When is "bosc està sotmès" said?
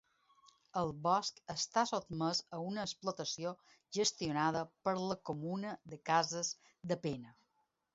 1.07-2.41